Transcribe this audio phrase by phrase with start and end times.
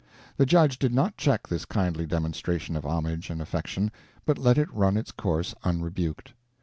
[0.37, 3.91] The judge did not check this kindly demonstration of homage and affection,
[4.25, 6.33] but let it run its course unrebuked.